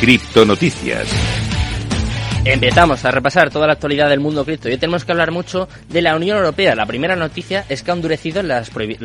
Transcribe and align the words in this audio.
Criptonoticias. 0.00 1.08
Empezamos 2.44 3.04
a 3.04 3.10
repasar 3.10 3.50
toda 3.50 3.66
la 3.66 3.72
actualidad 3.72 4.08
del 4.08 4.20
mundo 4.20 4.44
cripto 4.44 4.68
y 4.68 4.72
hoy 4.72 4.78
tenemos 4.78 5.04
que 5.04 5.10
hablar 5.10 5.32
mucho 5.32 5.68
de 5.88 6.00
la 6.00 6.14
Unión 6.14 6.36
Europea. 6.36 6.76
La 6.76 6.86
primera 6.86 7.16
noticia 7.16 7.64
es 7.68 7.82
que 7.82 7.90
ha 7.90 7.94
endurecido 7.94 8.40
la 8.42 8.62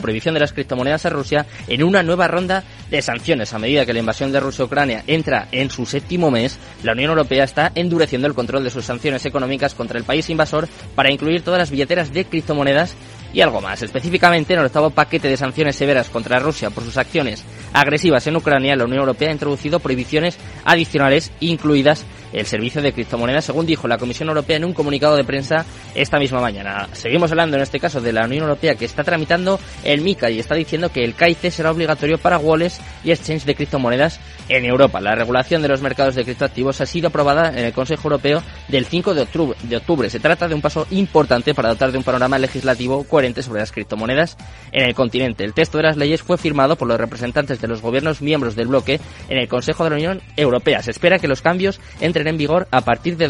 prohibición 0.00 0.34
de 0.34 0.40
las 0.40 0.52
criptomonedas 0.52 1.04
a 1.04 1.10
Rusia 1.10 1.46
en 1.66 1.82
una 1.82 2.04
nueva 2.04 2.28
ronda 2.28 2.62
de 2.90 3.02
sanciones. 3.02 3.52
A 3.52 3.58
medida 3.58 3.84
que 3.84 3.92
la 3.92 3.98
invasión 3.98 4.30
de 4.30 4.38
Rusia 4.38 4.62
a 4.62 4.66
Ucrania 4.66 5.02
entra 5.08 5.48
en 5.50 5.68
su 5.70 5.84
séptimo 5.84 6.30
mes, 6.30 6.60
la 6.84 6.92
Unión 6.92 7.10
Europea 7.10 7.42
está 7.42 7.72
endureciendo 7.74 8.28
el 8.28 8.34
control 8.34 8.62
de 8.62 8.70
sus 8.70 8.84
sanciones 8.84 9.26
económicas 9.26 9.74
contra 9.74 9.98
el 9.98 10.04
país 10.04 10.30
invasor 10.30 10.68
para 10.94 11.10
incluir 11.10 11.42
todas 11.42 11.58
las 11.58 11.70
billeteras 11.70 12.12
de 12.12 12.26
criptomonedas 12.26 12.94
y 13.34 13.40
algo 13.40 13.60
más. 13.60 13.82
Específicamente, 13.82 14.54
en 14.54 14.60
el 14.60 14.66
octavo 14.66 14.90
paquete 14.90 15.28
de 15.28 15.36
sanciones 15.36 15.76
severas 15.76 16.08
contra 16.08 16.38
Rusia 16.38 16.70
por 16.70 16.84
sus 16.84 16.96
acciones 16.96 17.44
agresivas 17.72 18.26
en 18.26 18.36
Ucrania, 18.36 18.76
la 18.76 18.84
Unión 18.84 19.00
Europea 19.00 19.28
ha 19.28 19.32
introducido 19.32 19.80
prohibiciones 19.80 20.38
adicionales, 20.64 21.32
incluidas 21.40 22.06
el 22.32 22.46
servicio 22.46 22.82
de 22.82 22.92
criptomonedas, 22.92 23.44
según 23.44 23.64
dijo 23.64 23.86
la 23.86 23.98
Comisión 23.98 24.28
Europea 24.28 24.56
en 24.56 24.64
un 24.64 24.72
comunicado 24.72 25.16
de 25.16 25.24
prensa 25.24 25.64
esta 25.94 26.18
misma 26.18 26.40
mañana. 26.40 26.88
Seguimos 26.92 27.30
hablando 27.30 27.56
en 27.56 27.62
este 27.62 27.78
caso 27.78 28.00
de 28.00 28.12
la 28.12 28.24
Unión 28.24 28.42
Europea 28.42 28.74
que 28.74 28.84
está 28.84 29.04
tramitando 29.04 29.60
el 29.84 30.00
MICA 30.00 30.30
y 30.30 30.40
está 30.40 30.54
diciendo 30.54 30.90
que 30.90 31.04
el 31.04 31.14
KIC 31.14 31.50
será 31.50 31.70
obligatorio 31.70 32.18
para 32.18 32.38
wallets 32.38 32.80
y 33.04 33.12
exchange 33.12 33.44
de 33.44 33.54
criptomonedas 33.54 34.18
en 34.48 34.64
Europa. 34.64 35.00
La 35.00 35.14
regulación 35.14 35.62
de 35.62 35.68
los 35.68 35.80
mercados 35.80 36.16
de 36.16 36.24
criptoactivos 36.24 36.80
ha 36.80 36.86
sido 36.86 37.08
aprobada 37.08 37.50
en 37.50 37.66
el 37.66 37.72
Consejo 37.72 38.08
Europeo 38.08 38.42
del 38.68 38.84
5 38.84 39.14
de 39.14 39.22
octubre. 39.22 39.56
De 39.62 39.76
octubre. 39.76 40.10
Se 40.10 40.20
trata 40.20 40.48
de 40.48 40.54
un 40.54 40.60
paso 40.60 40.86
importante 40.90 41.54
para 41.54 41.70
dotar 41.70 41.92
de 41.92 41.98
un 41.98 42.04
panorama 42.04 42.38
legislativo 42.38 43.04
coherente 43.04 43.23
sobre 43.32 43.60
las 43.60 43.72
criptomonedas 43.72 44.36
en 44.70 44.86
el 44.86 44.94
continente. 44.94 45.44
El 45.44 45.54
texto 45.54 45.78
de 45.78 45.84
las 45.84 45.96
leyes 45.96 46.22
fue 46.22 46.36
firmado 46.36 46.76
por 46.76 46.88
los 46.88 47.00
representantes 47.00 47.60
de 47.60 47.68
los 47.68 47.80
gobiernos 47.80 48.20
miembros 48.20 48.54
del 48.54 48.68
bloque 48.68 49.00
en 49.28 49.38
el 49.38 49.48
Consejo 49.48 49.84
de 49.84 49.90
la 49.90 49.96
Unión 49.96 50.20
Europea. 50.36 50.82
Se 50.82 50.90
espera 50.90 51.18
que 51.18 51.28
los 51.28 51.40
cambios 51.40 51.80
entren 52.00 52.26
en 52.26 52.36
vigor 52.36 52.68
a 52.70 52.82
partir 52.82 53.16
de 53.16 53.28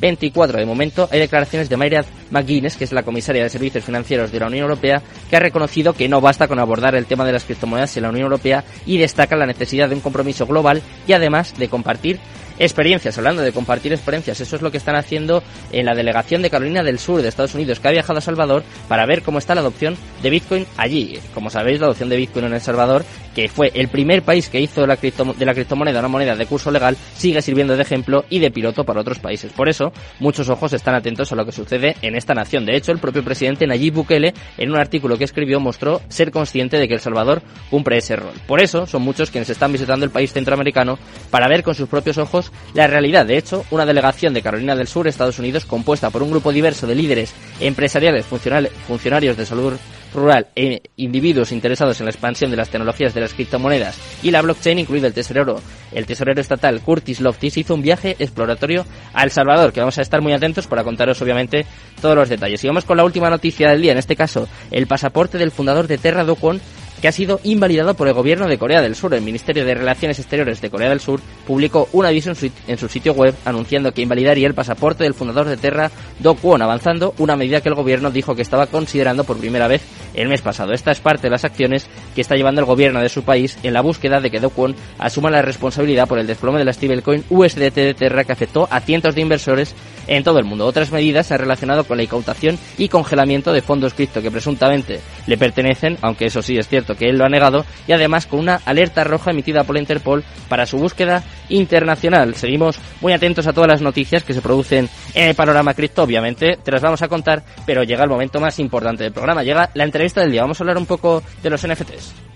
2024. 0.00 0.58
De 0.58 0.66
momento 0.66 1.08
hay 1.10 1.20
declaraciones 1.20 1.68
de 1.68 1.76
Mayra 1.76 2.04
McGuinness, 2.30 2.76
que 2.76 2.84
es 2.84 2.92
la 2.92 3.02
comisaria 3.02 3.42
de 3.42 3.50
Servicios 3.50 3.84
Financieros 3.84 4.32
de 4.32 4.40
la 4.40 4.46
Unión 4.46 4.62
Europea, 4.62 5.02
que 5.28 5.36
ha 5.36 5.40
reconocido 5.40 5.92
que 5.92 6.08
no 6.08 6.20
basta 6.20 6.48
con 6.48 6.58
abordar 6.58 6.94
el 6.94 7.06
tema 7.06 7.26
de 7.26 7.32
las 7.32 7.44
criptomonedas 7.44 7.96
en 7.96 8.04
la 8.04 8.10
Unión 8.10 8.24
Europea 8.24 8.64
y 8.86 8.98
destaca 8.98 9.36
la 9.36 9.46
necesidad 9.46 9.88
de 9.88 9.94
un 9.94 10.00
compromiso 10.00 10.46
global 10.46 10.82
y 11.06 11.12
además 11.12 11.54
de 11.58 11.68
compartir 11.68 12.18
experiencias, 12.60 13.16
hablando 13.16 13.40
de 13.40 13.52
compartir 13.52 13.92
experiencias, 13.92 14.38
eso 14.38 14.56
es 14.56 14.62
lo 14.62 14.70
que 14.70 14.76
están 14.76 14.94
haciendo 14.94 15.42
en 15.72 15.86
la 15.86 15.94
delegación 15.94 16.42
de 16.42 16.50
Carolina 16.50 16.82
del 16.82 16.98
Sur 16.98 17.22
de 17.22 17.28
Estados 17.28 17.54
Unidos, 17.54 17.80
que 17.80 17.88
ha 17.88 17.90
viajado 17.90 18.18
a 18.18 18.22
Salvador 18.22 18.62
para 18.86 19.06
ver 19.06 19.22
cómo 19.22 19.38
está 19.38 19.54
la 19.54 19.62
adopción 19.62 19.96
de 20.22 20.28
Bitcoin 20.28 20.66
allí. 20.76 21.18
Como 21.32 21.48
sabéis, 21.48 21.80
la 21.80 21.86
adopción 21.86 22.10
de 22.10 22.18
Bitcoin 22.18 22.44
en 22.44 22.52
El 22.52 22.60
Salvador, 22.60 23.04
que 23.34 23.48
fue 23.48 23.72
el 23.74 23.88
primer 23.88 24.22
país 24.22 24.50
que 24.50 24.60
hizo 24.60 24.82
de 24.82 25.46
la 25.46 25.54
criptomoneda 25.54 26.00
una 26.00 26.08
moneda 26.08 26.36
de 26.36 26.44
curso 26.44 26.70
legal, 26.70 26.98
sigue 27.16 27.40
sirviendo 27.40 27.76
de 27.76 27.82
ejemplo 27.82 28.26
y 28.28 28.40
de 28.40 28.50
piloto 28.50 28.84
para 28.84 29.00
otros 29.00 29.20
países. 29.20 29.52
Por 29.52 29.70
eso, 29.70 29.89
muchos 30.18 30.48
ojos 30.48 30.72
están 30.72 30.94
atentos 30.94 31.32
a 31.32 31.36
lo 31.36 31.44
que 31.44 31.52
sucede 31.52 31.96
en 32.02 32.16
esta 32.16 32.34
nación. 32.34 32.66
De 32.66 32.76
hecho, 32.76 32.92
el 32.92 32.98
propio 32.98 33.24
presidente 33.24 33.66
Nayib 33.66 33.94
Bukele, 33.94 34.34
en 34.58 34.70
un 34.70 34.78
artículo 34.78 35.16
que 35.16 35.24
escribió, 35.24 35.60
mostró 35.60 36.00
ser 36.08 36.30
consciente 36.30 36.78
de 36.78 36.88
que 36.88 36.94
El 36.94 37.00
Salvador 37.00 37.42
cumple 37.70 37.98
ese 37.98 38.16
rol. 38.16 38.32
Por 38.46 38.60
eso, 38.60 38.86
son 38.86 39.02
muchos 39.02 39.30
quienes 39.30 39.50
están 39.50 39.72
visitando 39.72 40.04
el 40.04 40.10
país 40.10 40.32
centroamericano 40.32 40.98
para 41.30 41.48
ver 41.48 41.62
con 41.62 41.74
sus 41.74 41.88
propios 41.88 42.18
ojos 42.18 42.52
la 42.74 42.86
realidad. 42.86 43.26
De 43.26 43.38
hecho, 43.38 43.64
una 43.70 43.86
delegación 43.86 44.34
de 44.34 44.42
Carolina 44.42 44.74
del 44.74 44.88
Sur, 44.88 45.08
Estados 45.08 45.38
Unidos, 45.38 45.64
compuesta 45.64 46.10
por 46.10 46.22
un 46.22 46.30
grupo 46.30 46.52
diverso 46.52 46.86
de 46.86 46.94
líderes 46.94 47.34
empresariales, 47.60 48.26
funcionarios 48.26 49.36
de 49.36 49.46
salud 49.46 49.60
rural 50.14 50.48
e 50.56 50.82
individuos 50.96 51.52
interesados 51.52 52.00
en 52.00 52.06
la 52.06 52.10
expansión 52.10 52.50
de 52.50 52.56
las 52.56 52.70
tecnologías 52.70 53.14
de 53.14 53.20
las 53.20 53.34
criptomonedas 53.34 53.98
y 54.22 54.30
la 54.30 54.42
blockchain, 54.42 54.78
incluido 54.78 55.06
el 55.06 55.14
tesorero, 55.14 55.60
el 55.92 56.06
tesorero 56.06 56.40
estatal 56.40 56.80
Curtis 56.80 57.20
Loftis, 57.20 57.56
hizo 57.56 57.74
un 57.74 57.82
viaje 57.82 58.16
exploratorio 58.18 58.84
a 59.12 59.24
El 59.24 59.30
Salvador, 59.30 59.72
que 59.72 59.80
vamos 59.80 59.98
a 59.98 60.02
estar 60.02 60.20
muy 60.20 60.32
atentos 60.32 60.66
para 60.66 60.84
contaros 60.84 61.20
obviamente 61.22 61.66
todos 62.00 62.16
los 62.16 62.28
detalles. 62.28 62.62
Y 62.64 62.66
vamos 62.66 62.84
con 62.84 62.96
la 62.96 63.04
última 63.04 63.30
noticia 63.30 63.70
del 63.70 63.82
día, 63.82 63.92
en 63.92 63.98
este 63.98 64.16
caso, 64.16 64.48
el 64.70 64.86
pasaporte 64.86 65.38
del 65.38 65.50
fundador 65.50 65.86
de 65.86 65.98
Terra 65.98 66.24
Do 66.24 66.36
que 67.00 67.08
ha 67.08 67.12
sido 67.12 67.40
invalidado 67.44 67.94
por 67.94 68.08
el 68.08 68.14
gobierno 68.14 68.46
de 68.46 68.58
Corea 68.58 68.82
del 68.82 68.94
Sur. 68.94 69.14
El 69.14 69.22
Ministerio 69.22 69.64
de 69.64 69.74
Relaciones 69.74 70.18
Exteriores 70.18 70.60
de 70.60 70.70
Corea 70.70 70.90
del 70.90 71.00
Sur 71.00 71.20
publicó 71.46 71.88
un 71.92 72.06
aviso 72.06 72.30
en 72.30 72.78
su, 72.78 72.88
sitio 72.88 73.12
web 73.14 73.34
anunciando 73.44 73.92
que 73.92 74.02
invalidaría 74.02 74.46
el 74.46 74.54
pasaporte 74.54 75.04
del 75.04 75.14
fundador 75.14 75.46
de 75.46 75.56
Terra, 75.56 75.90
Do 76.18 76.34
Kwon, 76.34 76.62
avanzando 76.62 77.14
una 77.18 77.36
medida 77.36 77.60
que 77.60 77.68
el 77.68 77.74
gobierno 77.74 78.10
dijo 78.10 78.34
que 78.34 78.42
estaba 78.42 78.66
considerando 78.66 79.24
por 79.24 79.38
primera 79.38 79.68
vez 79.68 79.82
el 80.14 80.28
mes 80.28 80.42
pasado. 80.42 80.72
Esta 80.72 80.90
es 80.90 81.00
parte 81.00 81.22
de 81.22 81.30
las 81.30 81.44
acciones 81.44 81.86
que 82.14 82.20
está 82.20 82.36
llevando 82.36 82.60
el 82.60 82.66
gobierno 82.66 83.00
de 83.00 83.08
su 83.08 83.22
país 83.22 83.58
en 83.62 83.72
la 83.72 83.80
búsqueda 83.80 84.20
de 84.20 84.30
que 84.30 84.40
Do 84.40 84.50
Kwon 84.50 84.74
asuma 84.98 85.30
la 85.30 85.42
responsabilidad 85.42 86.08
por 86.08 86.18
el 86.18 86.26
desplome 86.26 86.58
de 86.58 86.64
la 86.64 86.72
stablecoin 86.72 87.24
USDT 87.30 87.74
de 87.74 87.94
Terra 87.94 88.24
que 88.24 88.32
afectó 88.32 88.68
a 88.70 88.80
cientos 88.80 89.14
de 89.14 89.22
inversores 89.22 89.74
en 90.06 90.24
todo 90.24 90.38
el 90.38 90.44
mundo. 90.44 90.66
Otras 90.66 90.90
medidas 90.92 91.26
se 91.26 91.34
han 91.34 91.40
relacionado 91.40 91.84
con 91.84 91.96
la 91.96 92.02
incautación 92.02 92.58
y 92.78 92.88
congelamiento 92.88 93.52
de 93.52 93.62
fondos 93.62 93.94
cripto 93.94 94.20
que 94.22 94.30
presuntamente 94.30 95.00
le 95.26 95.38
pertenecen, 95.38 95.96
aunque 96.02 96.26
eso 96.26 96.42
sí 96.42 96.56
es 96.56 96.68
cierto 96.68 96.94
que 96.94 97.08
él 97.08 97.16
lo 97.16 97.24
ha 97.24 97.28
negado, 97.28 97.64
y 97.86 97.92
además 97.92 98.26
con 98.26 98.40
una 98.40 98.60
alerta 98.64 99.04
roja 99.04 99.30
emitida 99.30 99.64
por 99.64 99.76
la 99.76 99.80
Interpol 99.80 100.24
para 100.48 100.66
su 100.66 100.78
búsqueda 100.78 101.22
internacional. 101.48 102.34
Seguimos 102.34 102.78
muy 103.00 103.12
atentos 103.12 103.46
a 103.46 103.52
todas 103.52 103.68
las 103.68 103.82
noticias 103.82 104.24
que 104.24 104.34
se 104.34 104.42
producen 104.42 104.88
en 105.14 105.28
el 105.28 105.34
panorama 105.34 105.74
cripto, 105.74 106.02
obviamente, 106.02 106.58
te 106.62 106.72
las 106.72 106.82
vamos 106.82 107.02
a 107.02 107.08
contar, 107.08 107.42
pero 107.66 107.82
llega 107.82 108.04
el 108.04 108.10
momento 108.10 108.40
más 108.40 108.58
importante 108.58 109.04
del 109.04 109.12
programa, 109.12 109.42
llega 109.42 109.70
la 109.74 109.84
entrevista 110.00 110.22
del 110.22 110.32
día. 110.32 110.42
Vamos 110.42 110.58
a 110.58 110.64
hablar 110.64 110.78
un 110.78 110.86
poco 110.86 111.22
de 111.42 111.50
los 111.50 111.66
NFTs. 111.66 112.29